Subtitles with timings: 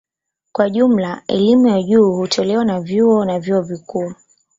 [0.51, 4.13] Kwa jumla elimu ya juu hutolewa na vyuo na vyuo vikuu.